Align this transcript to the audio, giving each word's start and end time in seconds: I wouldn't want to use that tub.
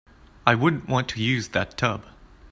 I 0.47 0.55
wouldn't 0.55 0.89
want 0.89 1.07
to 1.09 1.21
use 1.21 1.49
that 1.49 1.77
tub. 1.77 2.07